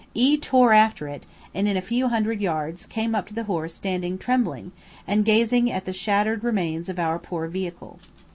[0.15, 3.71] E tore after it, and in a few hundred yards came up to the horse
[3.75, 4.71] standing trembling,
[5.05, 7.99] and gazing at the shattered remains of our poor vehicle.